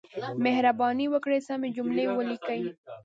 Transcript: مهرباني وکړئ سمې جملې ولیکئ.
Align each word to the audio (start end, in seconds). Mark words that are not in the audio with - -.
مهرباني 0.45 1.05
وکړئ 1.13 1.39
سمې 1.49 1.69
جملې 1.77 2.05
ولیکئ. 2.09 2.61